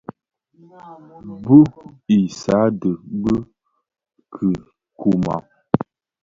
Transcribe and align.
Bu 1.43 1.57
i 2.15 2.17
sààdee 2.39 2.99
bi 3.21 3.33
kikumàg. 4.33 5.45